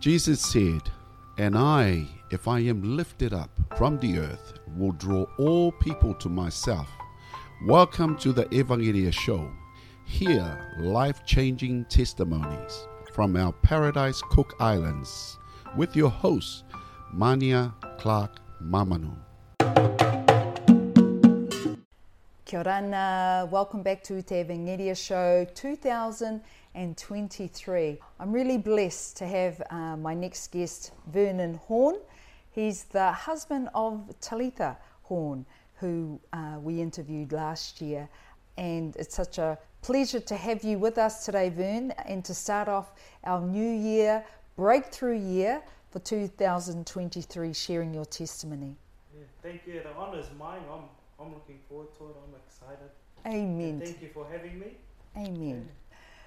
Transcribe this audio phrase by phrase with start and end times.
[0.00, 0.82] Jesus said,
[1.38, 6.28] And I, if I am lifted up from the earth, will draw all people to
[6.28, 6.88] myself.
[7.66, 9.50] Welcome to the Evangelia Show.
[10.04, 15.36] Hear life changing testimonies from our Paradise Cook Islands
[15.76, 16.62] with your host,
[17.12, 19.16] Mania Clark Mamanu.
[22.44, 25.44] Kia ora, uh, welcome back to Te Evangelia Show
[26.86, 27.98] 2023.
[28.20, 31.96] I'm really blessed to have uh, my next guest, Vernon Horn.
[32.52, 35.44] He's the husband of Talitha Horn,
[35.80, 38.08] who uh, we interviewed last year.
[38.56, 42.68] And it's such a pleasure to have you with us today, Vern, and to start
[42.68, 42.92] off
[43.24, 44.24] our new year,
[44.56, 48.76] breakthrough year for 2023, sharing your testimony.
[49.16, 49.74] Yeah, thank you.
[49.82, 50.62] The honour is mine.
[50.72, 50.84] I'm
[51.20, 52.16] I'm looking forward to it.
[52.24, 52.90] I'm excited.
[53.26, 53.70] Amen.
[53.70, 54.76] And thank you for having me.
[55.16, 55.68] Amen.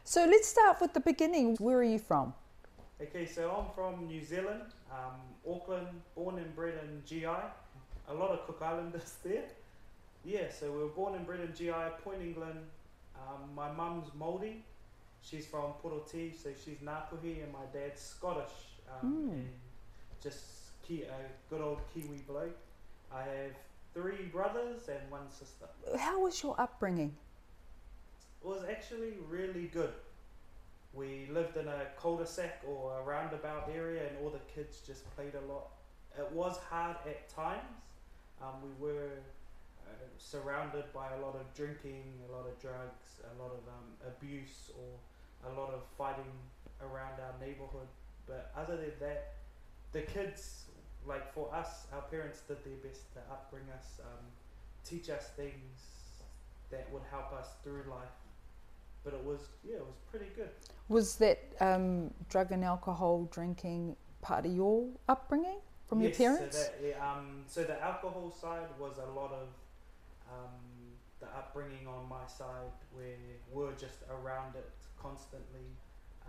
[0.03, 1.55] So let's start with the beginning.
[1.57, 2.33] Where are you from?
[3.01, 5.15] Okay, so I'm from New Zealand, um,
[5.49, 7.25] Auckland, born and bred in GI.
[7.25, 9.43] A lot of Cook Islanders there.
[10.23, 11.71] Yeah, so we were born and bred in GI,
[12.03, 12.59] Point England.
[13.15, 14.57] Um, my mum's Māori.
[15.23, 18.51] She's from Poroti, so she's Ngāpuhi, and my dad's Scottish.
[18.91, 19.31] Um, Mm.
[19.33, 19.49] and
[20.21, 20.43] just
[20.83, 22.57] ki- a good old Kiwi bloke.
[23.13, 23.51] I have
[23.93, 25.67] three brothers and one sister.
[25.97, 27.15] How was your upbringing?
[28.43, 29.93] Was actually really good.
[30.93, 35.33] We lived in a cul-de-sac or a roundabout area, and all the kids just played
[35.35, 35.67] a lot.
[36.17, 37.61] It was hard at times.
[38.41, 39.11] Um, we were
[39.87, 43.87] uh, surrounded by a lot of drinking, a lot of drugs, a lot of um,
[44.07, 46.33] abuse, or a lot of fighting
[46.81, 47.87] around our neighborhood.
[48.25, 49.35] But other than that,
[49.91, 50.65] the kids,
[51.07, 54.25] like for us, our parents did their best to upbring us, um,
[54.83, 55.79] teach us things
[56.71, 58.09] that would help us through life.
[59.03, 60.49] But it was, yeah, it was pretty good.
[60.89, 66.57] Was that um, drug and alcohol drinking part of your upbringing from Yes, your parents?
[66.57, 69.47] So, that, yeah, um, so the alcohol side was a lot of
[70.29, 70.51] um,
[71.19, 73.15] the upbringing on my side, where
[73.51, 74.69] we're just around it
[75.01, 75.65] constantly.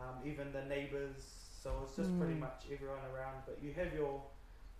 [0.01, 1.23] Um, even the neighbours,
[1.63, 2.41] so it's just pretty Mm.
[2.41, 3.43] much everyone around.
[3.47, 4.23] But you have your,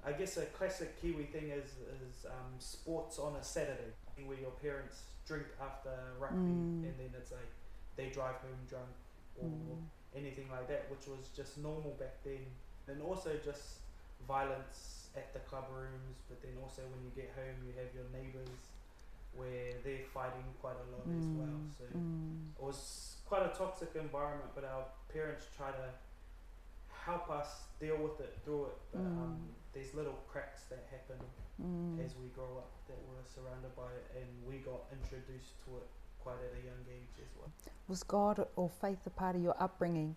[0.05, 1.71] I guess, a classic Kiwi thing is
[2.01, 3.93] is um, sports on a Saturday,
[4.25, 6.83] where your parents drink after rugby, Mm.
[6.89, 7.53] and then it's like
[7.97, 8.89] they drive home drunk
[9.41, 9.89] or Mm.
[10.15, 12.47] anything like that, which was just normal back then.
[12.89, 13.81] And also just
[14.29, 18.09] violence at the club rooms, but then also when you get home, you have your
[18.13, 18.71] neighbours
[19.35, 21.49] where they're fighting quite a lot as well.
[21.49, 22.51] Mm, So mm.
[22.57, 25.89] it was quite a toxic environment, but our parents try to
[27.05, 28.79] help us deal with it through it.
[28.93, 29.53] But um, Mm.
[29.73, 31.19] there's little cracks that happen
[31.61, 32.05] Mm.
[32.05, 35.89] as we grow up that we're surrounded by it, and we got introduced to it
[36.23, 37.51] quite at a young age as well.
[37.89, 40.17] Was God or faith a part of your upbringing?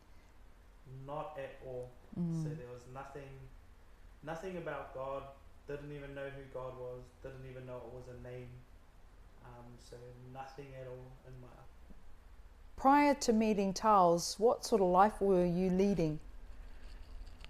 [1.06, 1.90] Not at all.
[2.20, 2.44] Mm.
[2.44, 3.30] So there was nothing,
[4.24, 5.24] nothing about God.
[5.68, 7.02] Didn't even know who God was.
[7.24, 8.48] Didn't even know it was a name.
[9.44, 9.96] Um, so
[10.34, 11.48] nothing at all in my.
[12.78, 16.20] Prior to meeting Charles, what sort of life were you leading?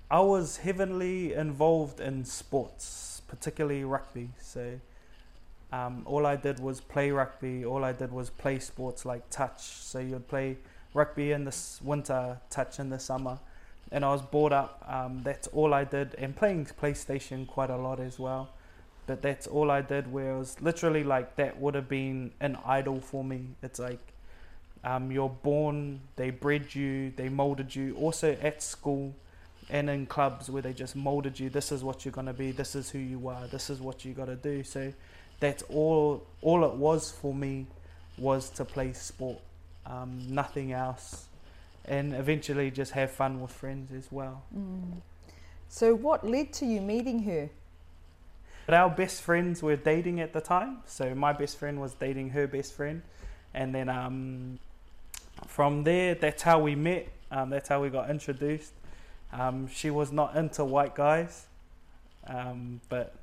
[0.09, 4.29] I was heavily involved in sports, particularly rugby.
[4.39, 4.79] So
[5.75, 7.66] um, all I did was play rugby.
[7.66, 9.59] All I did was play sports like touch.
[9.59, 10.58] So you'd play
[10.94, 13.40] rugby in the winter, touch in the summer.
[13.91, 14.85] And I was brought up.
[14.88, 18.50] Um, that's all I did, and playing PlayStation quite a lot as well.
[19.06, 20.12] But that's all I did.
[20.12, 23.50] Where it was literally like that would have been an idol for me.
[23.62, 24.14] It's like
[24.84, 27.96] um, you're born, they bred you, they molded you.
[27.97, 29.14] Also at school,
[29.69, 32.52] and in clubs where they just molded you this is what you're going to be
[32.52, 34.94] this is who you are this is what you got to do so
[35.45, 37.66] that's all all it was for me
[38.17, 39.39] was to play sport
[39.85, 41.25] um, nothing else.
[41.88, 44.41] And eventually just have fun with friends as well.
[44.57, 45.01] Mm.
[45.69, 47.50] So, what led to you meeting her?
[48.66, 50.79] but our best friends were dating at the time.
[50.85, 53.03] So my best friend was dating her best friend.
[53.53, 54.57] And then um,
[55.45, 57.07] from there that's how we met.
[57.31, 58.73] Um, that's how we got introduced.
[59.31, 61.46] Um, she was not into white guys.
[62.25, 63.14] Um, but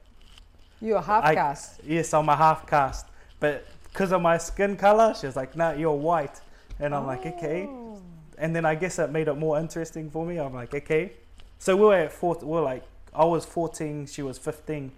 [0.82, 1.80] You're a half I- caste.
[1.86, 3.06] Yes, I'm a half caste,
[3.40, 6.40] but because of my skin color, she was like, "No, you're white,"
[6.80, 7.98] and I'm like, "Okay." Oh.
[8.38, 10.38] And then I guess that made it more interesting for me.
[10.38, 11.12] I'm like, "Okay."
[11.58, 12.36] So we were at four.
[12.42, 12.82] We are like,
[13.14, 14.90] I was 14, she was 15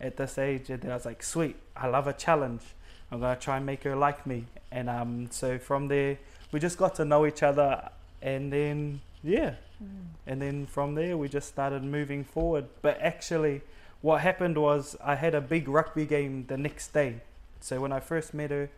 [0.00, 2.62] at this age, and then I was like, "Sweet, I love a challenge.
[3.10, 6.18] I'm gonna try and make her like me." And um, so from there,
[6.52, 7.88] we just got to know each other,
[8.22, 9.88] and then yeah, Mm.
[10.28, 12.66] and then from there we just started moving forward.
[12.82, 13.62] But actually,
[14.02, 17.20] what happened was I had a big rugby game the next day.
[17.60, 18.68] So when I first met her,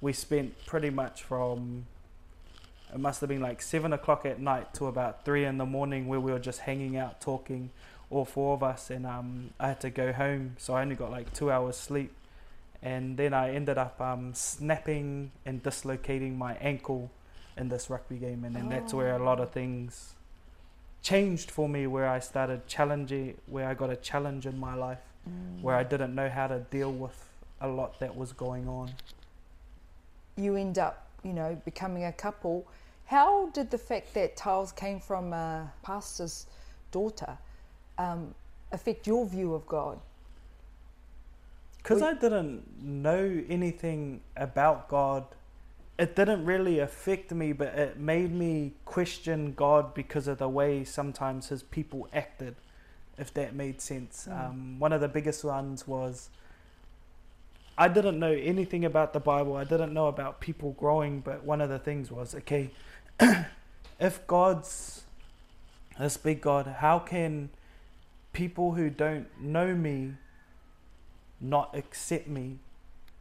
[0.00, 1.86] we spent pretty much from
[2.92, 6.08] it must have been like seven o'clock at night to about three in the morning
[6.08, 7.70] where we were just hanging out talking
[8.08, 8.90] all four of us.
[8.90, 10.56] And um, i had to go home.
[10.58, 12.12] So i only got like two hours sleep.
[12.82, 17.10] And then i ended up um, snapping and dislocating my ankle
[17.56, 18.44] in this rugby game.
[18.44, 20.14] And then that's where a lot of things
[21.02, 24.98] changed for me where i started challenging where i got a challenge in my life
[25.28, 25.60] Mm.
[25.62, 27.28] where i didn't know how to deal with
[27.60, 28.90] a lot that was going on
[30.36, 32.66] you end up, you know, becoming a couple.
[33.06, 36.46] How did the fact that Tiles came from a pastor's
[36.90, 37.36] daughter
[37.98, 38.34] um,
[38.72, 39.98] affect your view of God?
[41.78, 45.24] Because I didn't know anything about God,
[46.00, 50.82] it didn't really affect me, but it made me question God because of the way
[50.82, 52.56] sometimes His people acted,
[53.18, 54.26] if that made sense.
[54.28, 54.48] Mm.
[54.48, 56.30] Um, one of the biggest ones was
[57.76, 61.60] I didn't know anything about the Bible, I didn't know about people growing, but one
[61.60, 62.70] of the things was okay,
[64.00, 65.02] if God's
[65.98, 67.50] this big God, how can
[68.32, 70.14] people who don't know me
[71.42, 72.56] not accept me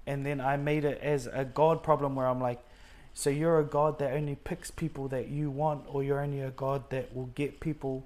[0.10, 2.60] and then I made it as a God problem where I'm like,
[3.14, 6.52] so you're a God that only picks people that you want, or you're only a
[6.52, 8.04] God that will get people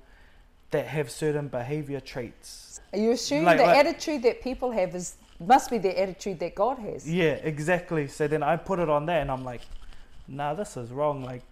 [0.72, 2.82] that have certain behavior traits.
[2.94, 6.40] Are you assuming Like- the like- attitude that people have is must be the attitude
[6.40, 7.10] that God has?
[7.10, 8.08] Yeah, exactly.
[8.08, 9.62] So then I put it on there and I'm like,
[10.28, 11.24] nah, this is wrong.
[11.24, 11.44] Like,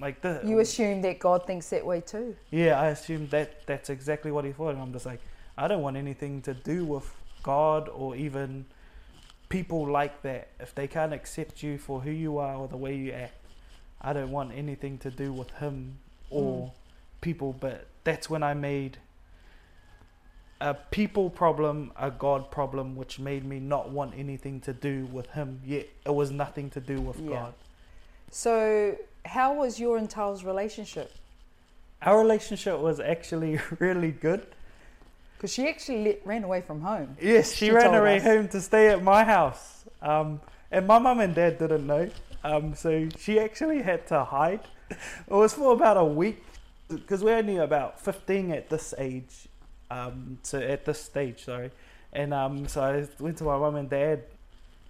[0.00, 2.36] like the You assume that God thinks that way too.
[2.50, 4.70] Yeah, I assume that that's exactly what he thought.
[4.70, 5.20] And I'm just like,
[5.56, 7.08] I don't want anything to do with
[7.42, 8.64] God or even
[9.52, 10.48] people like that.
[10.58, 13.34] If they can't accept you for who you are or the way you act,
[14.00, 15.98] I don't want anything to do with him
[16.30, 16.72] or Mm.
[17.20, 17.52] people.
[17.52, 18.96] But that's when I made
[20.58, 25.28] a people problem a God problem, which made me not want anything to do with
[25.32, 25.60] him.
[25.66, 27.28] Yet it was nothing to do with Yeah.
[27.30, 27.54] God.
[28.30, 28.96] So,
[29.26, 31.12] how was your and Tiles' relationship?
[32.00, 34.46] Our relationship was actually really good.
[35.42, 37.16] Because she actually let, ran away from home.
[37.20, 38.22] Yes, she, She ran away us.
[38.22, 39.82] home to stay at my house.
[40.00, 40.40] Um,
[40.70, 42.08] and my mum and dad didn't know.
[42.44, 44.60] Um, so she actually had to hide.
[44.88, 46.44] It was for about a week
[46.88, 49.48] because we're only about 15 at this age.
[49.90, 51.72] Um, so at this stage, sorry.
[52.12, 54.22] And um, so I went to my mum and dad.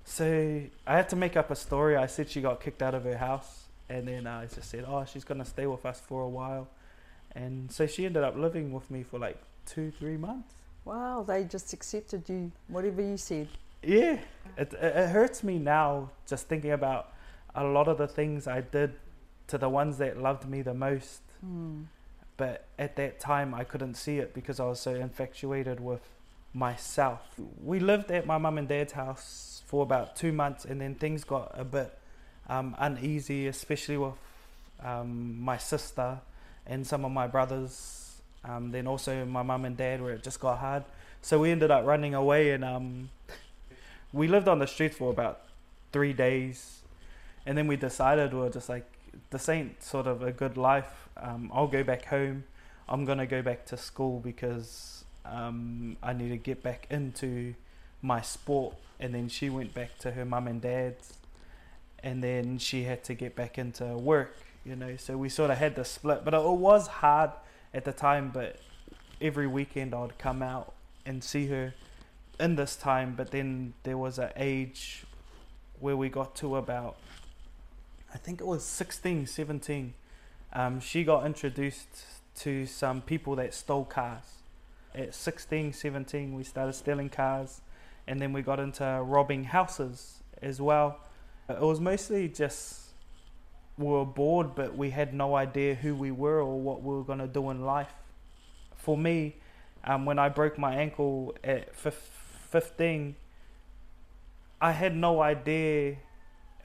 [0.05, 1.97] So I had to make up a story.
[1.97, 3.69] I said she got kicked out of her house.
[3.89, 6.69] And then I just said, oh, she's going to stay with us for a while.
[7.35, 10.55] And so she ended up living with me for like two, three months.
[10.85, 13.49] Wow, they just accepted you, whatever you said.
[13.83, 14.19] Yeah,
[14.57, 17.13] it, it hurts me now just thinking about
[17.55, 18.95] a lot of the things I did
[19.49, 21.21] to the ones that loved me the most.
[21.41, 21.83] Hmm.
[22.37, 26.01] But at that time, I couldn't see it because I was so infatuated with
[26.55, 27.21] myself.
[27.63, 31.25] We lived at my mum and dad's house for about two months, and then things
[31.25, 31.97] got a bit
[32.49, 34.15] um, uneasy, especially with
[34.83, 36.21] um, my sister
[36.67, 38.12] and some of my brothers.
[38.45, 40.85] Um, then also my mum and dad, where it just got hard.
[41.21, 43.11] So we ended up running away, and um,
[44.13, 45.43] we lived on the street for about
[45.93, 46.81] three days,
[47.47, 48.91] and then we decided we were just like,
[49.31, 51.09] this ain't sort of a good life.
[51.17, 52.45] Um, I'll go back home.
[52.89, 57.55] I'm gonna go back to school because um, I need to get back into
[58.01, 58.75] my sport.
[58.99, 61.15] And then she went back to her mum and dad's,
[62.03, 64.37] and then she had to get back into work.
[64.65, 66.25] You know, so we sort of had the split.
[66.25, 67.31] But it was hard
[67.75, 68.31] at the time.
[68.33, 68.61] But
[69.21, 70.73] every weekend I'd come out
[71.05, 71.75] and see her
[72.39, 73.15] in this time.
[73.17, 75.05] But then there was an age
[75.81, 76.97] where we got to about
[78.15, 79.95] I think it was 16, 17.
[80.53, 82.05] Um, she got introduced
[82.41, 84.25] to some people that stole cars.
[84.95, 87.63] At 16, 17, we started stealing cars,
[88.07, 91.01] and then we got into robbing houses as well.
[91.49, 92.82] It was mostly just
[93.79, 97.03] we were bored, but we had no idea who we were or what we were
[97.05, 97.93] going to do in life.
[98.77, 99.37] For me,
[99.85, 102.11] um, when I broke my ankle at fif-
[102.51, 103.17] 15,
[104.61, 105.97] I had no idea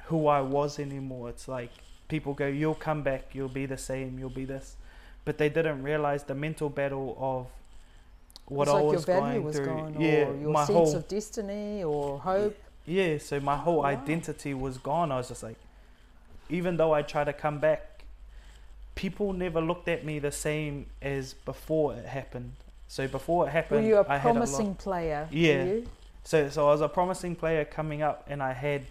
[0.06, 1.30] who I was anymore.
[1.30, 1.72] It's like
[2.08, 3.34] people go, "You'll come back.
[3.34, 4.20] You'll be the same.
[4.20, 4.76] You'll be this,"
[5.26, 7.48] but they didn't realize the mental battle of
[8.48, 9.66] what it's I like was going was through.
[9.66, 12.56] gone, yeah, or your my sense whole of destiny or hope.
[12.86, 13.18] yeah.
[13.18, 13.86] So my whole Wow.
[13.86, 15.12] identity was gone.
[15.12, 15.58] I was just like,
[16.50, 18.04] even though I tried to come back,
[18.96, 22.54] people never looked at me the same as before it happened.
[22.88, 25.28] So before it Were happened, you a I had a promising player?
[25.32, 25.80] Yeah.
[26.24, 28.84] So so I was a promising player coming up, and I had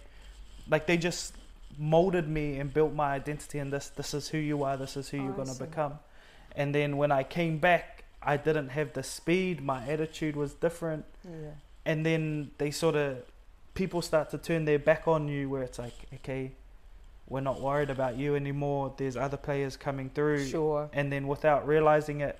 [0.69, 1.33] like they just
[1.77, 3.59] molded me and built my identity.
[3.59, 4.77] And this this is who you are.
[4.77, 5.99] This is who Oh, you're I gonna become.
[6.55, 9.61] And then when I came back, I didn't have the speed.
[9.61, 11.05] My attitude was different.
[11.23, 11.51] Yeah.
[11.85, 13.23] And then they sort of
[13.73, 16.51] people start to turn their back on you, where it's like, okay,
[17.27, 18.93] we're not worried about you anymore.
[18.97, 20.45] There's other players coming through.
[20.47, 20.89] Sure.
[20.93, 22.39] And then without realizing it,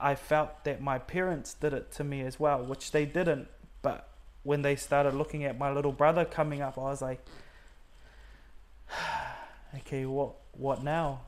[0.00, 3.48] I felt that my parents did it to me as well, which they didn't.
[3.82, 4.08] But
[4.44, 7.24] when they started looking at my little brother coming up, I was like,
[9.76, 11.20] okay, what what now?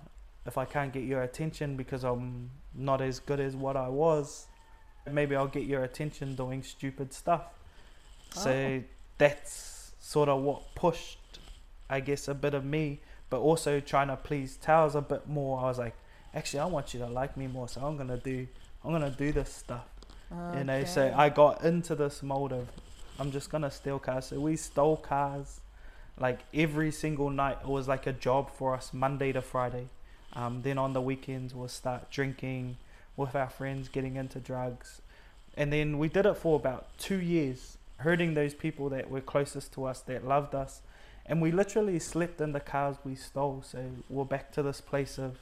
[0.47, 4.47] If I can't get your attention because I'm not as good as what I was,
[5.11, 7.45] maybe I'll get your attention doing stupid stuff.
[8.33, 8.83] So Oh.
[9.17, 11.19] that's sort of what pushed,
[11.89, 13.01] I guess, a bit of me,
[13.31, 15.61] but also trying to please Towers a bit more.
[15.61, 15.95] I was like,
[16.35, 18.47] actually, I want you to like me more, so I'm gonna do,
[18.85, 19.87] I'm gonna do this stuff.
[20.57, 22.69] You know, so I got into this mode of,
[23.21, 24.27] I'm just gonna steal cars.
[24.27, 25.61] So we stole cars,
[26.19, 27.59] like every single night.
[27.63, 29.89] It was like a job for us, Monday to Friday.
[30.33, 32.77] Um, then on the weekends we'll start drinking
[33.17, 35.01] with our friends, getting into drugs,
[35.57, 39.73] and then we did it for about two years, hurting those people that were closest
[39.75, 40.83] to us, that loved us,
[41.27, 43.63] and we literally slept in the cars we stole.
[43.67, 43.79] So
[44.09, 45.39] we're back to this place of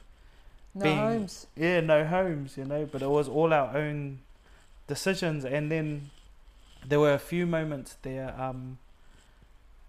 [0.74, 1.46] no being- homes.
[1.56, 4.20] yeah, no homes, you know, but it was all our own
[4.86, 5.44] decisions.
[5.44, 6.10] And then
[6.86, 8.78] there were a few moments there um,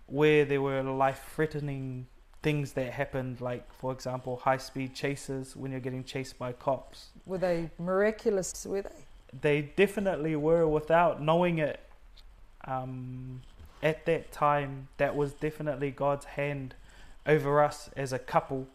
[0.08, 2.08] where there were life threatening
[2.42, 7.08] things that happened, like, for example, high speed chases when you're getting chased by cops.
[7.26, 8.66] Were they miraculous?
[8.66, 8.90] Were they?
[9.42, 11.80] They definitely were without knowing it.
[12.66, 13.42] Um,
[13.84, 16.74] at that time, that was definitely God's hand
[17.28, 18.68] over us as a couple.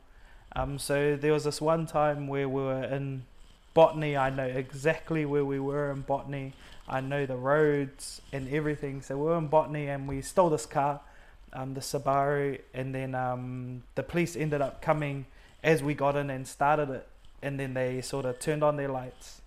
[0.55, 3.25] Um, so there was this one time where we were in
[3.73, 4.17] Botany.
[4.17, 6.53] I know exactly where we were in Botany.
[6.87, 9.01] I know the roads and everything.
[9.01, 11.01] So we were in Botany and we stole this car,
[11.55, 15.25] um, the Subaru, and then um, the police ended up coming
[15.63, 17.09] as we got in and started it.
[17.41, 19.41] And then they sort of turned on their lights.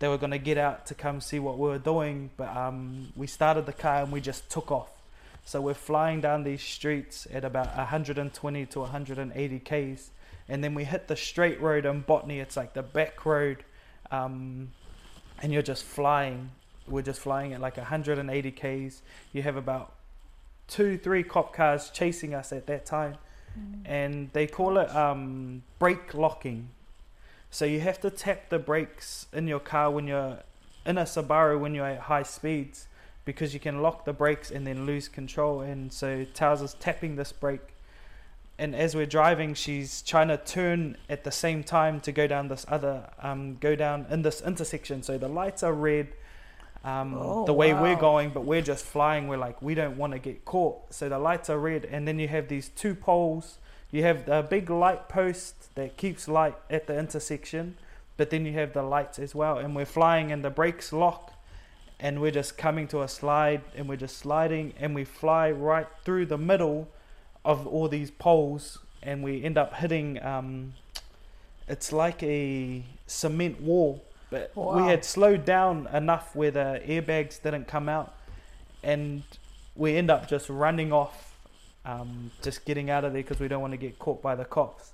[0.00, 3.12] They were going to get out to come see what we were doing, but um,
[3.14, 4.93] we started the car and we just took off.
[5.44, 10.10] So we're flying down these streets at about 120 to 180 k's,
[10.48, 12.40] and then we hit the straight road in Botany.
[12.40, 13.62] It's like the back road,
[14.10, 14.70] um,
[15.42, 16.50] and you're just flying.
[16.88, 19.02] We're just flying at like 180 k's.
[19.32, 19.92] You have about
[20.66, 23.18] two, three cop cars chasing us at that time,
[23.84, 26.70] and they call it um, brake locking.
[27.50, 30.38] So you have to tap the brakes in your car when you're
[30.86, 32.88] in a Subaru when you're at high speeds
[33.24, 35.60] because you can lock the brakes and then lose control.
[35.60, 37.74] And so is tapping this brake.
[38.58, 42.48] And as we're driving, she's trying to turn at the same time to go down
[42.48, 45.02] this other, um, go down in this intersection.
[45.02, 46.08] So the lights are red,
[46.84, 49.26] um, Oh, the way we're going, but we're just flying.
[49.26, 50.94] We're like, we don't want to get caught.
[50.94, 51.84] So the lights are red.
[51.86, 53.58] And then you have these two poles.
[53.90, 57.76] You have the big light post that keeps light at the intersection,
[58.16, 59.58] but then you have the lights as well.
[59.58, 61.33] And we're flying, and the brakes lock
[62.00, 65.86] and we're just coming to a slide and we're just sliding and we fly right
[66.04, 66.88] through the middle
[67.44, 70.72] of all these poles and we end up hitting um,
[71.68, 74.04] it's like a cement wall.
[74.30, 78.14] But we had slowed down enough where the airbags didn't come out
[78.82, 79.22] and
[79.76, 81.36] we end up just running off
[81.84, 84.44] um, just getting out of there because we don't want to get caught by the
[84.44, 84.92] cops.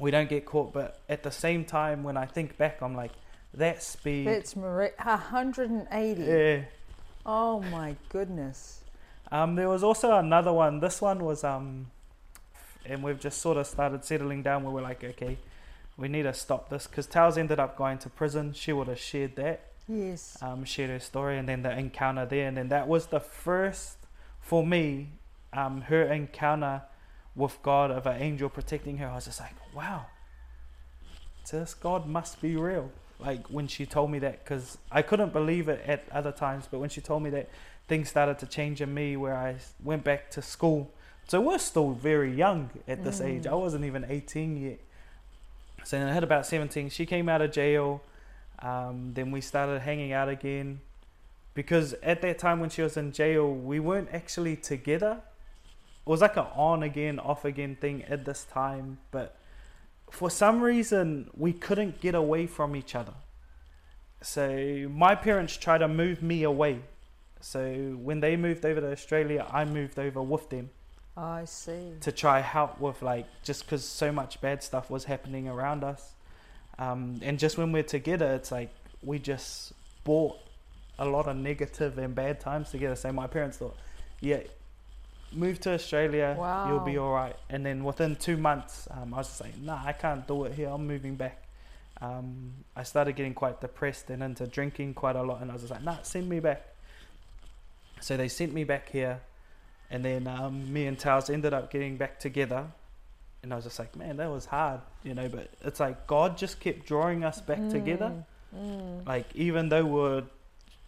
[0.00, 3.12] We don't get caught but at the same time when i think back i'm like
[3.54, 6.22] that speed That's mirac- 180.
[6.22, 6.60] yeah
[7.24, 8.80] Oh my goodness.
[9.30, 10.80] Um, there was also another one.
[10.80, 11.86] This one was um,
[12.84, 15.38] and we've just sort of started settling down where we're like, okay,
[15.96, 18.52] we need to stop this because Towers ended up going to prison.
[18.54, 20.36] She would have shared that, Yes.
[20.42, 23.98] um, shared her story, and then the encounter there, and then that was the first
[24.40, 25.10] for me,
[25.52, 26.82] um, her encounter
[27.36, 29.06] with God of an angel protecting her.
[29.06, 30.06] I was just like, wow,
[31.50, 32.90] this God must be real.
[33.22, 36.80] Like when she told me that, because I couldn't believe it at other times, but
[36.80, 37.48] when she told me that,
[37.88, 40.90] things started to change in me where I went back to school.
[41.28, 43.46] So we're still very young at this age.
[43.46, 44.80] I wasn't even 18 yet.
[45.84, 46.90] So then I had about 17.
[46.90, 48.02] She came out of jail.
[48.58, 50.80] Um, then we started hanging out again.
[51.54, 55.20] Because at that time when she was in jail, we weren't actually together.
[56.06, 58.98] It was like an on again, off again thing at this time.
[59.10, 59.36] But
[60.12, 63.14] for some reason, we couldn't get away from each other.
[64.20, 66.80] So my parents tried to move me away.
[67.40, 70.70] So when they moved over to Australia, I moved over with them
[71.16, 71.94] I see.
[72.00, 76.12] to try help with like just because so much bad stuff was happening around us
[76.78, 78.70] um, and just when we're together it's like
[79.02, 80.38] we just bought
[80.98, 83.76] a lot of negative and bad times together so my parents thought
[84.20, 84.40] yeah
[85.34, 86.36] move to australia
[86.68, 89.92] you'll be all right and then within two months um, i was like nah i
[89.92, 91.44] can't do it here i'm moving back
[92.00, 95.62] um, i started getting quite depressed and into drinking quite a lot and i was
[95.62, 96.66] just like nah send me back
[98.00, 99.20] so they sent me back here
[99.92, 102.66] and then um, me and Towers ended up getting back together.
[103.42, 105.28] and I was just like, man, that was hard, you know.
[105.28, 108.24] But it's like God just kept drawing us back together.
[108.56, 109.06] Mm.
[109.06, 110.22] Like even though we're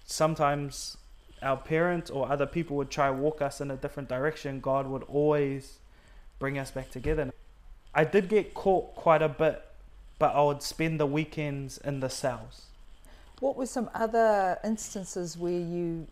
[0.07, 0.97] sometimes
[1.45, 5.03] our parents or other people would try walk us in a different direction, God would
[5.05, 5.79] always
[6.39, 7.33] bring us back together.
[7.95, 9.63] I did get caught quite a bit,
[10.19, 12.67] but I would spend the weekends in the cells.
[13.41, 16.07] What were some other instances where you,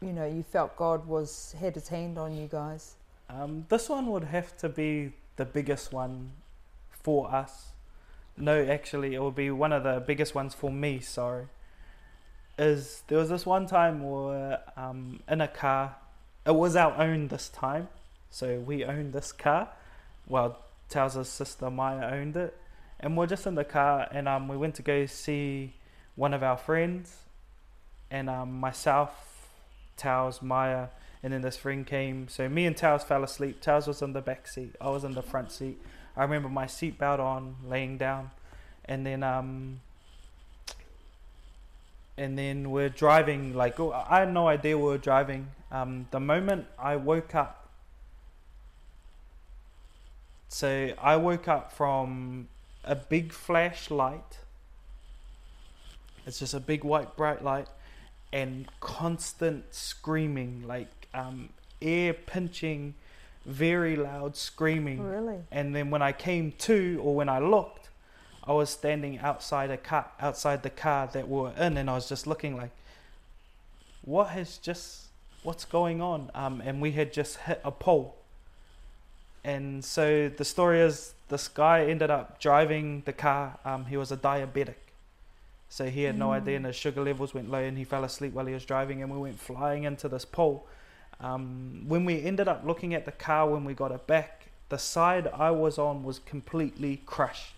[0.00, 2.94] you know, you felt God was had His hand on you guys?
[3.28, 6.32] Um, this one would have to be the biggest one
[6.90, 7.68] for us.
[8.36, 11.00] No, actually, it would be one of the biggest ones for me.
[11.00, 11.46] Sorry,
[12.58, 15.96] is there was this one time where um, in a car,
[16.46, 17.88] it was our own this time,
[18.30, 19.68] so we owned this car.
[20.26, 22.56] Well, Tows's sister Maya owned it,
[23.00, 25.74] and we're just in the car, and um, we went to go see
[26.16, 27.16] one of our friends,
[28.10, 29.48] and um, myself,
[29.96, 30.88] Tow's Maya,
[31.22, 32.28] and then this friend came.
[32.28, 33.60] So me and Towers fell asleep.
[33.60, 34.74] Towers was in the back seat.
[34.80, 35.80] I was in the front seat.
[36.16, 38.30] I remember my seatbelt on, laying down,
[38.84, 39.80] and then um,
[42.16, 43.54] and then we're driving.
[43.54, 45.48] Like oh, I had no idea we were driving.
[45.70, 47.68] Um, the moment I woke up,
[50.48, 52.48] so I woke up from
[52.84, 54.38] a big flashlight.
[56.26, 57.68] It's just a big white bright light,
[58.32, 61.48] and constant screaming, like um,
[61.80, 62.94] ear pinching,
[63.44, 65.02] very loud screaming.
[65.02, 65.38] Really?
[65.50, 67.81] And then when I came to, or when I looked,
[68.44, 71.94] I was standing outside a car, outside the car that we were in, and I
[71.94, 72.70] was just looking like,
[74.04, 75.06] what has just,
[75.42, 76.30] what's going on?
[76.34, 78.16] Um, and we had just hit a pole.
[79.44, 83.58] And so the story is, this guy ended up driving the car.
[83.64, 84.74] Um, he was a diabetic,
[85.68, 86.34] so he had no Mm.
[86.34, 89.02] idea, and his sugar levels went low, and he fell asleep while he was driving,
[89.02, 90.66] and we went flying into this pole.
[91.20, 94.78] Um, when we ended up looking at the car when we got it back, the
[94.78, 97.54] side I was on was completely crushed.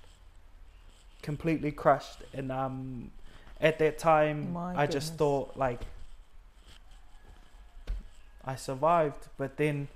[1.24, 2.18] Completely crushed.
[2.34, 3.10] And um,
[3.58, 5.80] at that time, My I just thought, like,
[8.44, 9.28] I survived.
[9.38, 9.88] But then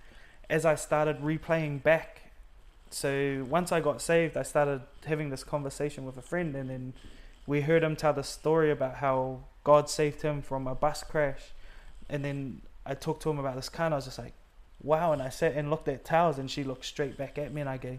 [0.49, 2.23] as I started replaying back,
[2.89, 6.95] so once I got saved, I started having this conversation with a friend, and then
[7.47, 11.53] we heard him tell the story about how God saved him from a bus crash.
[12.09, 14.33] And then I talked to him about this car, and I was just like,
[14.83, 15.13] wow.
[15.13, 17.69] And I sat and looked at Towers, and she looked straight back at me, and
[17.69, 17.99] I go,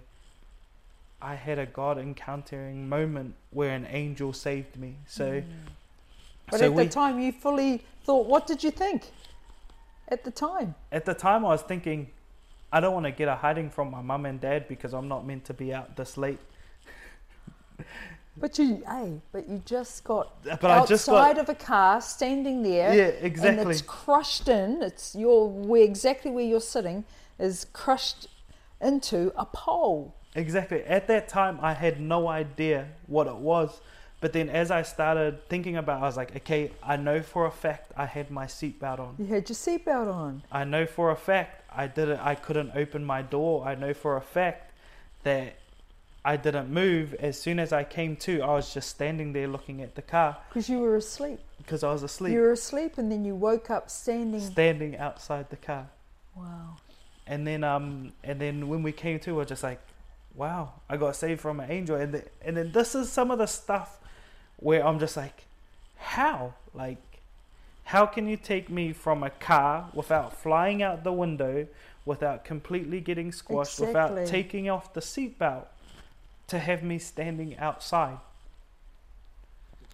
[1.22, 4.96] I had a God encountering moment where an angel saved me.
[5.06, 5.44] So, Mm.
[6.50, 8.26] But so at we, the time, you fully thought.
[8.26, 9.12] What did you think?
[10.08, 12.10] At the time, at the time, I was thinking,
[12.72, 15.26] I don't want to get a hiding from my mum and dad because I'm not
[15.26, 16.40] meant to be out this late.
[18.38, 22.02] but you, hey, but you just got But I outside just got of a car,
[22.02, 23.72] standing there, yeah, and exactly.
[23.72, 24.82] it's crushed in.
[24.82, 27.06] It's your where exactly where you're sitting
[27.38, 28.28] is crushed
[28.82, 30.16] into a pole.
[30.36, 30.84] Exactly.
[30.84, 33.82] At that time, I had no idea what it was.
[34.22, 37.46] But then as I started thinking about it, I was like, okay, I know for
[37.46, 39.16] a fact I had my seatbelt on.
[39.18, 40.44] You had your seatbelt on.
[40.52, 43.66] I know for a fact I didn't I couldn't open my door.
[43.66, 44.74] I know for a fact
[45.24, 45.56] that
[46.26, 47.14] I didn't move.
[47.14, 50.36] As soon as I came to, I was just standing there looking at the car
[50.50, 51.40] Because you were asleep.
[51.58, 54.42] because I was asleep, You were asleep, and then you woke up standing.
[54.42, 55.88] standing outside the car.
[56.36, 56.76] wow.
[57.26, 59.80] And then um and then when we came to, I was just like,
[60.36, 61.96] wow, I got saved from an angel.
[61.96, 63.98] And the, and then this is some of the stuff
[64.58, 65.46] where I'm just like,
[65.98, 66.54] how?
[66.74, 66.98] Like,
[67.86, 71.68] how can you take me from a car without flying out the window,
[72.06, 75.66] without completely getting squashed, without taking off the seatbelt,
[76.48, 78.20] to have me standing outside?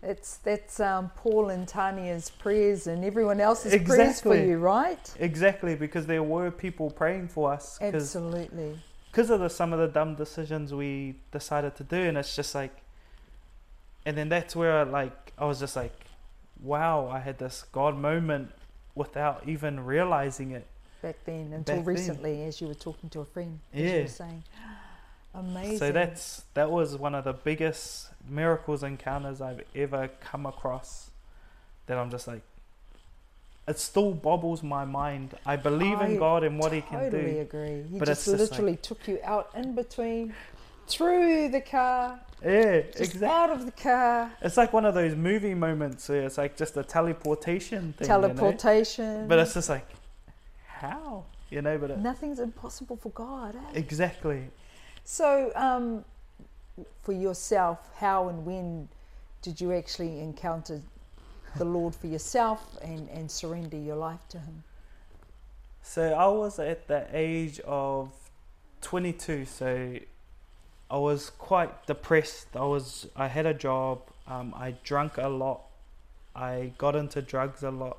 [0.04, 5.14] It's that's um, Paul and Tanya's prayers and everyone else's prayers for you, right?
[5.20, 8.78] Exactly, because there were people praying for us Absolutely.
[9.16, 12.54] Because of the, some of the dumb decisions we decided to do and it's just
[12.54, 12.82] like
[14.06, 15.94] and then that's where like i was just like
[16.62, 18.52] wow i had this god moment
[18.94, 20.68] without even realizing it
[21.02, 21.96] Back then, until Back then.
[21.96, 24.02] recently, as you were talking to a friend, as you Yeah.
[24.02, 24.44] were saying,
[25.36, 25.78] amazing.
[25.78, 31.12] so that's that was one of the biggest miracles encounters i've ever come across
[31.86, 32.42] that i'm just like
[33.68, 37.18] it still bobbles my mind i believe I in god and what he can do
[37.18, 37.84] Totally agree.
[37.90, 40.34] He But just literally took you out in between,
[40.88, 45.56] through the car, yeah exactly out of the car, it's like one of those movie
[45.56, 48.28] moments where it's like just a teleportation thing you know?
[48.28, 49.28] teleportation.
[49.28, 49.88] But it's just like,
[50.68, 51.26] how?
[51.50, 53.56] You know, but it, nothing's impossible for God.
[53.56, 53.80] Eh?
[53.80, 54.50] exactly.
[55.04, 56.04] So, um,
[57.04, 58.90] for yourself, how and when
[59.42, 60.82] did you actually encounter
[61.58, 64.64] the Lord for yourself and, and surrender your life to Him?
[65.82, 68.12] So I was at the age of
[68.82, 69.46] 22.
[69.46, 69.98] So
[70.90, 72.48] I was quite depressed.
[72.56, 74.02] I was I had a job.
[74.28, 75.62] Um, I drank a lot.
[76.36, 77.98] I got into drugs a lot,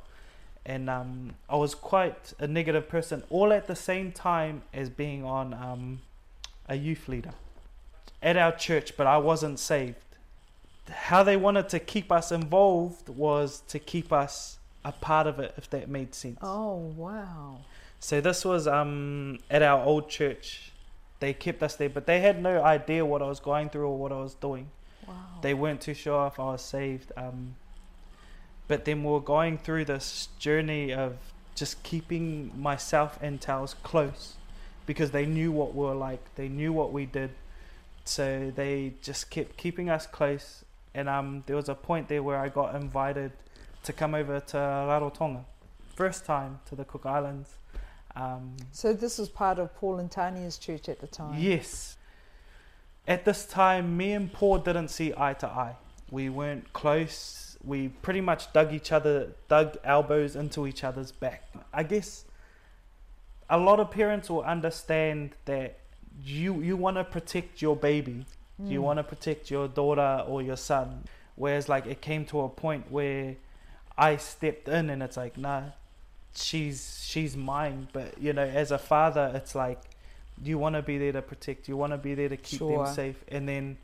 [0.66, 3.22] and um, I was quite a negative person.
[3.30, 6.00] All at the same time as being on um,
[6.68, 7.32] a youth leader
[8.22, 9.96] at our church, but I wasn't saved.
[10.90, 15.54] How they wanted to keep us involved was to keep us a part of it,
[15.56, 16.38] if that made sense.
[16.42, 17.58] Oh, wow.
[17.98, 20.72] So this was um, at our old church.
[21.18, 23.98] They kept us there, but they had no idea what I was going through or
[23.98, 24.70] what I was doing.
[25.08, 25.14] Wow.
[25.42, 27.10] They weren't too sure if I was saved.
[27.16, 27.56] Um,
[28.68, 31.16] but then we were going through this journey of
[31.54, 34.34] just keeping myself and Tails close
[34.84, 36.34] because they knew what we were like.
[36.36, 37.30] They knew what we did.
[38.04, 40.64] So they just kept keeping us close.
[40.96, 43.30] And um, there was a point there where I got invited
[43.84, 45.44] to come over to Rarotonga.
[45.94, 47.50] First time to the Cook Islands.
[48.16, 51.38] Um, So this was part of Paul and Tanya's church at the time.
[51.38, 51.98] Yes.
[53.06, 55.76] At this time, me and Paul didn't see eye to eye.
[56.10, 57.58] We weren't close.
[57.62, 61.44] We pretty much dug each other, dug elbows into each other's back.
[61.74, 62.24] I guess
[63.50, 65.78] a lot of parents will understand that
[66.24, 68.24] you you want to protect your baby,
[68.58, 68.84] you Mm.
[68.84, 71.04] want to protect your daughter or your son.
[71.34, 73.36] Whereas like it came to a point where
[73.98, 75.62] I stepped in and it's like, nah,
[76.34, 77.88] she's she's mine.
[77.92, 79.80] But you know, as a father, it's like
[80.42, 81.68] you want to be there to protect.
[81.68, 82.84] You want to be there to keep Sure.
[82.84, 83.22] them safe.
[83.28, 83.78] And then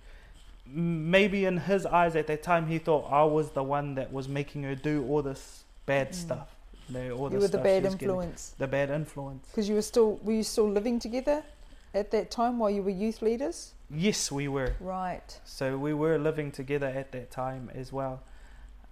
[0.66, 4.28] maybe in his eyes at that time, he thought I was the one that was
[4.28, 6.14] making her do all this bad Mm.
[6.14, 6.56] stuff.
[6.88, 8.54] You know, all You were the bad influence.
[8.58, 9.48] The bad influence.
[9.48, 11.42] Because you were still, were you still living together
[11.94, 13.72] at that time while you were youth leaders?
[13.94, 14.74] Yes, we were.
[14.80, 15.38] Right.
[15.44, 18.22] So we were living together at that time as well.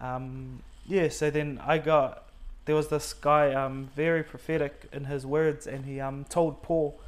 [0.00, 2.24] Um, yeah, so then I got
[2.66, 7.00] there was this guy um, very prophetic in his words, and he um, told Paul,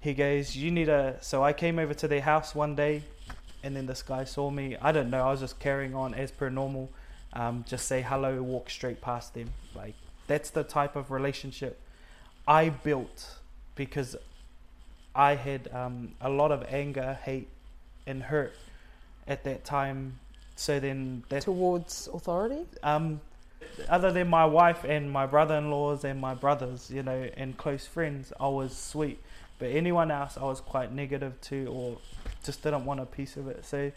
[0.00, 3.02] he goes, "You need a." So I came over to their house one day,
[3.62, 4.76] and then this guy saw me.
[4.80, 5.26] I don't know.
[5.26, 6.90] I was just carrying on as per normal,
[7.32, 9.50] um, just say hello, walk straight past them.
[9.74, 9.94] Like
[10.26, 11.80] that's the type of relationship
[12.46, 13.36] I built
[13.74, 14.16] because
[15.14, 17.48] I had um, a lot of anger, hate,
[18.06, 18.52] and hurt
[19.26, 20.18] at that time.
[20.56, 22.64] So then that Towards authority?
[22.82, 23.20] um,
[23.88, 28.32] other than my wife and my brother-in-laws and my brothers, you know, and close friends,
[28.40, 29.20] I was sweet.
[29.58, 31.98] But anyone else, I was quite negative to, or
[32.44, 33.64] just didn't want a piece of it.
[33.64, 33.90] So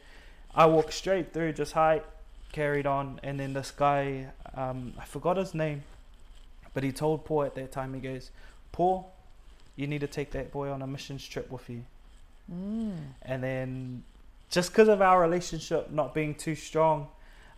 [0.55, 2.01] I walked straight through, just hi,
[2.51, 5.83] carried on, and then this guy, um, I forgot his name,
[6.73, 8.31] but he told Paul at that time, he goes,
[8.71, 9.11] Paul,
[9.81, 11.83] you need to take that boy on a missions trip with you.
[12.53, 12.97] Mm.
[13.23, 14.03] And then
[14.51, 17.07] just because of our relationship not being too strong,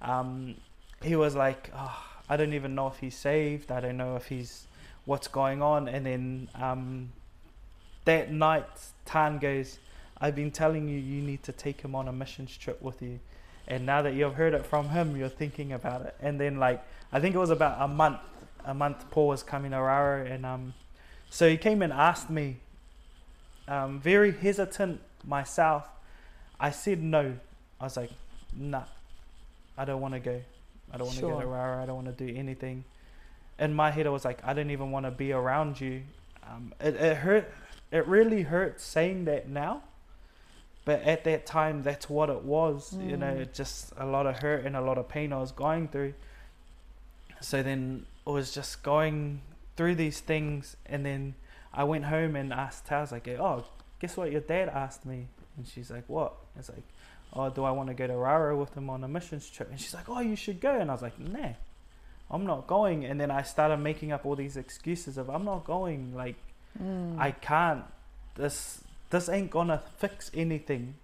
[0.01, 0.55] um,
[1.01, 3.71] he was like, oh, I don't even know if he's saved.
[3.71, 4.67] I don't know if he's
[5.03, 5.89] what's going on.
[5.89, 7.11] And then um,
[8.05, 8.69] that night,
[9.03, 9.79] Tan goes,
[10.21, 13.19] I've been telling you, you need to take him on a missions trip with you.
[13.67, 16.15] And now that you've heard it from him, you're thinking about it.
[16.21, 16.81] And then, like,
[17.11, 18.19] I think it was about a month.
[18.65, 20.73] A month, Paul was coming to Raro, and um,
[21.33, 22.57] so he came and asked me,
[23.67, 25.83] um, very hesitant myself.
[26.59, 27.33] I said no.
[27.81, 28.11] I was like,
[28.55, 28.83] nah,
[29.75, 30.39] I don't want to go.
[30.91, 31.81] I don't want to go to Raro.
[31.81, 32.83] I don't want to do anything.
[33.57, 36.03] In my head, I was like, I don't even want to be around you.
[36.47, 37.51] Um, it, it hurt.
[37.91, 39.81] It really hurt saying that now.
[40.85, 42.95] But at that time, that's what it was.
[43.01, 43.53] You know, Mm.
[43.55, 46.13] just a lot of hurt and a lot of pain I was going through.
[47.41, 49.41] So then it was just going
[49.75, 51.35] through these things, and then
[51.73, 53.65] I went home and asked Taz, like, oh,
[53.99, 55.27] guess what your dad asked me?
[55.57, 56.33] And she's like, what?
[56.57, 56.83] It's like,
[57.33, 59.69] oh, do I want to go to Raro with him on a missions trip?
[59.69, 60.79] And she's like, oh, you should go.
[60.79, 61.53] And I was like, nah,
[62.29, 63.05] I'm not going.
[63.05, 66.15] And then I started making up all these excuses of, I'm not going.
[66.15, 66.35] Like,
[66.81, 67.19] Mm.
[67.19, 67.83] I can't.
[68.35, 70.95] This this ain't gonna fix anything.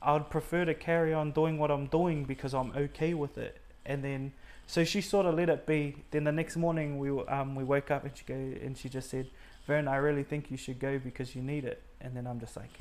[0.00, 3.60] I would prefer to carry on doing what I'm doing because I'm okay with it.
[3.84, 4.32] And then,
[4.68, 5.96] so she sort of let it be.
[6.10, 9.08] Then the next morning we um we woke up and she go and she just
[9.08, 9.26] said,
[9.66, 12.54] "Vern, I really think you should go because you need it." And then I'm just
[12.54, 12.78] like,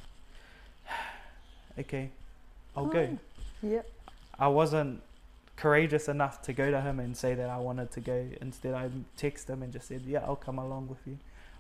[1.80, 2.10] "Okay,
[2.76, 3.18] I'll go."
[3.64, 3.90] Yep.
[4.38, 5.02] I wasn't
[5.56, 8.28] courageous enough to go to him and say that I wanted to go.
[8.42, 11.18] Instead, I texted him and just said, "Yeah, I'll come along with you."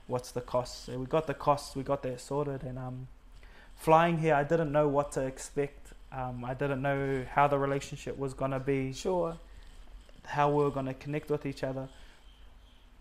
[0.08, 0.86] What's the cost?
[0.86, 3.08] So we got the costs, we got that sorted, and um,
[3.78, 5.94] flying here, I didn't know what to expect.
[6.12, 9.38] Um, I didn't know how the relationship was gonna be, Sure.
[10.28, 11.90] How we were gonna connect with each other.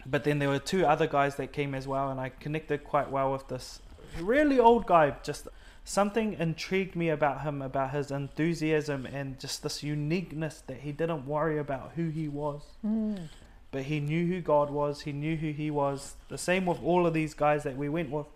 [0.05, 3.11] But then there were two other guys that came as well, and I connected quite
[3.11, 3.81] well with this
[4.21, 5.15] really old guy.
[5.23, 5.49] Just
[5.85, 11.27] something intrigued me about him, about his enthusiasm and just this uniqueness that he didn't
[11.27, 13.29] worry about who he was, Mm.
[13.73, 15.03] but he knew who God was.
[15.03, 16.15] He knew who he was.
[16.29, 18.27] The same with all of these guys that we went with,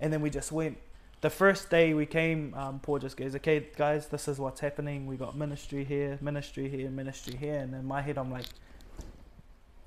[0.00, 0.78] and then we just went
[1.24, 5.06] the first day we came, um, Paul just goes, "Okay, guys, this is what's happening.
[5.06, 8.44] We got ministry here, ministry here, ministry here." And in my head, I'm like,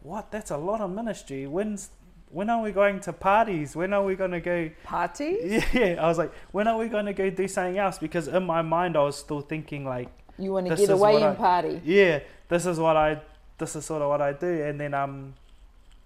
[0.02, 0.32] "What?
[0.32, 1.46] That's a lot of ministry.
[1.46, 1.92] When's
[2.32, 3.76] when are we going to parties?
[3.76, 5.38] When are we going to go Party?
[5.74, 8.00] Yeah, I was like, when are we going to go do something else?
[8.00, 11.26] Because in my mind, I was still thinking like, You want to get away and
[11.26, 11.82] I- party?
[11.86, 12.20] yeah,
[12.50, 13.22] this is what I,
[13.60, 14.64] this is sort of what I do.
[14.64, 15.36] And then um,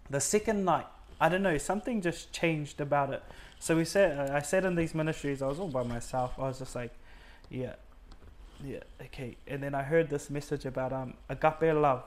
[0.10, 0.88] the second night,
[1.22, 3.24] I don't know, something just changed about it.
[3.62, 5.43] So we sat, I said in these ministries.
[5.43, 6.34] I was all by myself.
[6.39, 6.91] I was just like,
[7.52, 7.76] yeah,
[8.65, 9.38] yeah, okay.
[9.47, 12.04] And then I heard this message about um agape love.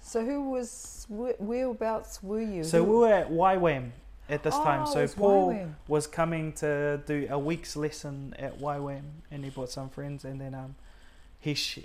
[0.00, 2.64] So who was wh- whereabouts were you?
[2.64, 3.90] So Who- we were at YWAM
[4.28, 4.82] at this time.
[4.88, 5.74] Oh, So Paul YWAM.
[5.86, 10.40] was coming to do a week's lesson at YWAM, and he brought some friends, and
[10.40, 10.74] then um,
[11.38, 11.78] he sh-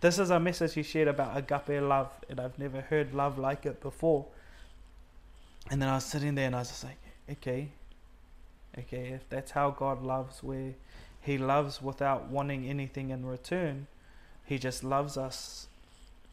[0.00, 3.64] this is a message he shared about agape love, and I've never heard love like
[3.64, 4.26] it before.
[5.70, 6.98] And then I was sitting there, and I was just like,
[7.30, 7.68] okay,
[8.78, 10.74] okay, if that's how God loves, where
[11.20, 13.86] He loves without wanting anything in return,
[14.44, 15.68] He just loves us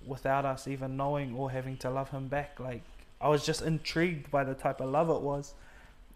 [0.05, 2.59] without us even knowing or having to love Him back.
[2.59, 2.83] Like
[3.21, 5.53] I was just intrigued by the type of love it was.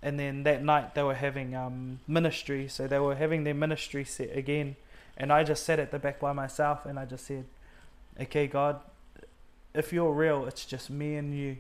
[0.02, 4.04] And then that night they were having um, ministry, so they were having their ministry
[4.04, 4.76] set again,
[5.18, 7.46] and I just sat at the back by myself, and I just said,
[8.22, 8.80] "Okay, God,
[9.74, 11.58] if you're real, it's just me and you.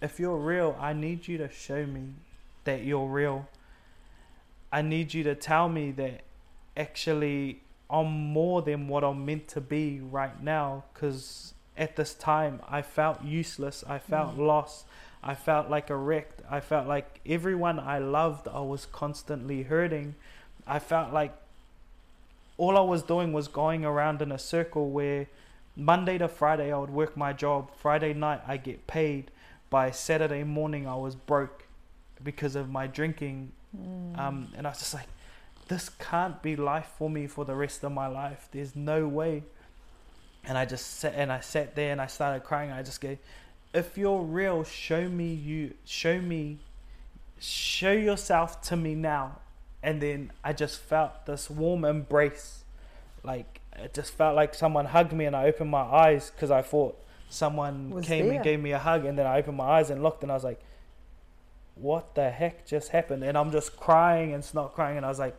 [0.00, 2.14] If you're real, I need you to show me
[2.64, 3.48] that you're real.
[4.72, 6.22] I need you to tell me that
[6.76, 12.60] actually I'm more than what I'm meant to be right now because at this time
[12.68, 13.84] I felt useless.
[13.86, 14.46] I felt Mm.
[14.46, 14.86] lost.
[15.22, 16.30] I felt like a wreck.
[16.50, 20.14] I felt like everyone I loved, I was constantly hurting.
[20.66, 21.34] I felt like
[22.56, 25.26] all I was doing was going around in a circle where
[25.76, 27.70] Monday to Friday I would work my job.
[27.76, 29.30] Friday night I get paid.
[29.70, 31.61] By Saturday morning I was broke
[32.24, 33.52] because of my drinking.
[33.76, 34.18] Mm.
[34.18, 35.08] Um, and I was just like,
[35.68, 38.48] this can't be life for me for the rest of my life.
[38.52, 39.44] There's no way.
[40.44, 42.70] And I just sat and I sat there and I started crying.
[42.70, 43.16] I just go,
[43.72, 46.58] if you're real, show me you, show me,
[47.38, 49.38] show yourself to me now.
[49.82, 52.64] And then I just felt this warm embrace.
[53.22, 56.62] Like, it just felt like someone hugged me and I opened my eyes because I
[56.62, 58.34] thought someone Was came there.
[58.34, 59.04] and gave me a hug.
[59.04, 60.60] And then I opened my eyes and looked and I was like,
[61.82, 63.22] what the heck just happened?
[63.24, 64.96] And I'm just crying and snot crying.
[64.96, 65.36] And I was like,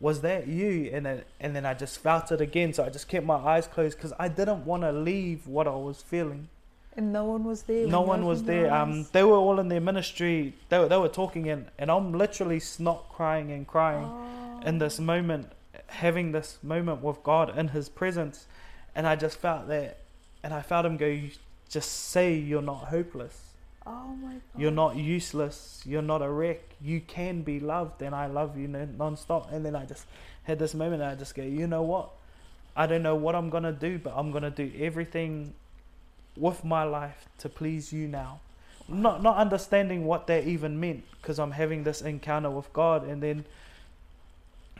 [0.00, 0.90] was that you?
[0.92, 2.72] And then, and then I just felt it again.
[2.72, 5.74] So I just kept my eyes closed because I didn't want to leave what I
[5.74, 6.48] was feeling.
[6.96, 7.86] and no one was there.
[7.86, 8.72] No one was there.
[8.74, 10.54] Um, they were all in their ministry.
[10.68, 14.60] They were, they were talking and, and I'm literally snot crying and crying Oh.
[14.66, 15.52] in this moment,
[15.86, 18.46] having this moment with God in His presence,
[18.96, 19.98] and I just felt that,
[20.42, 21.20] and I felt Him go,
[21.68, 23.47] just say you're not hopeless,
[23.88, 24.42] Oh my god.
[24.56, 28.68] you're not useless, you're not a wreck, you can be loved, and I love you
[28.68, 30.06] non- non-stop." And then I just
[30.44, 32.10] had this moment, and I just go, "You know what?
[32.76, 35.54] I don't know what I'm gonna do, but I'm gonna do everything
[36.36, 38.40] with my life to please you now."
[38.88, 43.22] Not not understanding what that even meant, because I'm having this encounter with God, and
[43.22, 43.46] then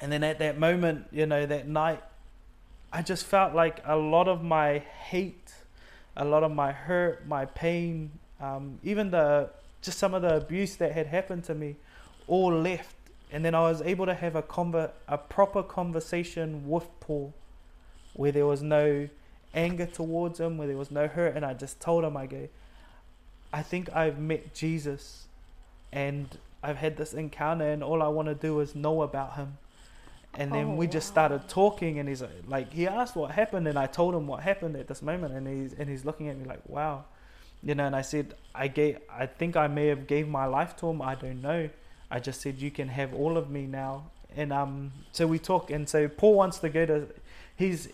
[0.01, 2.03] and then at that moment, you know, that night,
[2.93, 5.53] I just felt like a lot of my hate,
[6.17, 9.51] a lot of my hurt, my pain, um, even the
[9.83, 11.77] just some of the abuse that had happened to me,
[12.27, 12.95] all left.
[13.31, 17.35] And then I was able to have a conver- a proper conversation with Paul,
[18.15, 19.09] where there was no
[19.55, 22.49] anger towards him, where there was no hurt, and I just told him, I go,
[23.53, 25.27] I think I've met Jesus,
[25.93, 26.27] and
[26.63, 29.59] I've had this encounter, and all I want to do is know about him.
[30.35, 31.13] And then Oh, we just wow.
[31.13, 34.43] started talking, and he's like, like, he asked what happened, and I told him what
[34.43, 37.05] happened at this moment, and he's and he's looking at me like, wow,
[37.63, 37.87] you know.
[37.87, 41.03] And I said, I gave, I think I may have gave my life to him.
[41.03, 41.69] I don't know.
[42.11, 45.71] I just said you can have all of me now, and um, so we talk,
[45.71, 47.07] and so Paul wants to go to,
[47.55, 47.89] he's,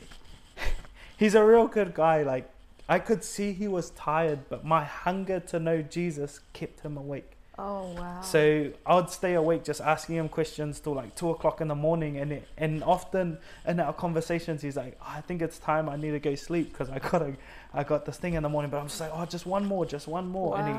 [1.17, 2.23] he's a real good guy.
[2.23, 2.49] Like
[2.89, 7.34] I could see he was tired, but my hunger to know Jesus kept him awake.
[7.57, 8.21] Oh wow.
[8.21, 11.75] So I would stay awake just asking him questions till like two o'clock in the
[11.77, 15.89] morning, and it, and often in our conversations he's like, "Oh, "I think it's time
[15.89, 17.37] I need to go sleep because I got to,
[17.73, 19.87] I got this thing in the morning." But I'm just like, "Oh, just one more,
[19.87, 20.75] just one more," and he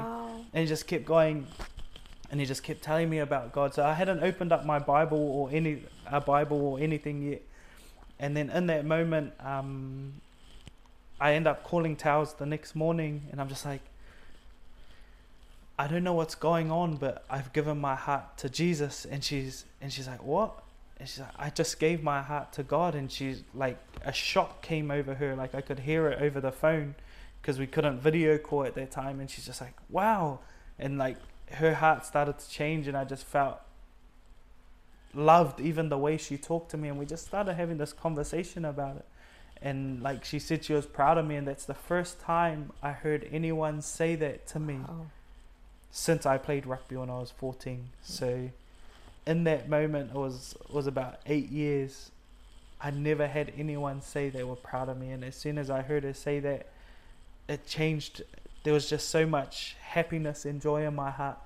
[0.53, 1.47] and he just kept going,
[2.29, 3.73] and he just kept telling me about God.
[3.73, 7.41] So I hadn't opened up my Bible or any a Bible or anything yet,
[8.19, 10.15] and then in that moment, um,
[11.21, 13.81] I end up calling Towers the next morning, and I'm just like.
[15.77, 19.65] I don't know what's going on, but I've given my heart to Jesus, and she's
[19.81, 20.63] and she's like, what?
[20.97, 24.61] And she's like, I just gave my heart to God, and she's like, a shock
[24.61, 26.95] came over her, like I could hear it over the phone,
[27.41, 30.39] because we couldn't video call at that time, and she's just like, wow,
[30.79, 31.17] and like
[31.51, 33.59] her heart started to change, and I just felt
[35.13, 38.63] loved even the way she talked to me, and we just started having this conversation
[38.63, 39.05] about it.
[39.61, 42.91] And like she said, she was proud of me, and that's the first time I
[42.91, 45.07] heard anyone say that to me Oh,
[45.95, 47.87] since I played rugby when I was 14.
[48.01, 48.49] So,
[49.25, 52.11] in that moment, it was was about eight years.
[52.81, 55.81] I never had anyone say they were proud of me, and as soon as I
[55.81, 56.67] heard her say that,
[57.47, 58.23] it changed.
[58.63, 61.37] There was just so much happiness and joy in my heart.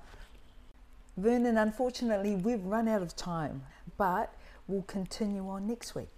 [1.16, 3.62] Vernon, unfortunately, we've run out of time,
[3.96, 4.34] but
[4.66, 6.10] we'll continue on next week.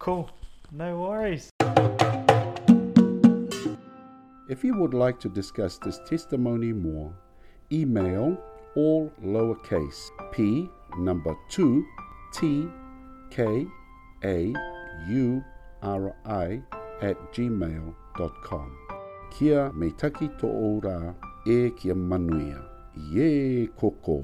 [0.00, 0.28] Cool,
[0.72, 1.48] no worries.
[4.48, 7.14] If you would like to discuss this testimony more,
[7.72, 8.36] email
[8.76, 11.82] all lowercase p number 2
[12.32, 12.68] t
[13.30, 13.66] k
[14.24, 14.52] a
[15.08, 15.42] u
[15.80, 16.62] r i
[17.00, 18.70] at gmail.com.
[19.30, 21.14] Kia me taki to ora
[21.46, 22.60] e kia manuia.
[23.14, 24.20] Ye koko.